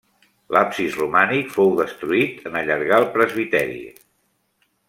[0.55, 3.81] L'absis romànic fou destruït en allargar el presbiteri.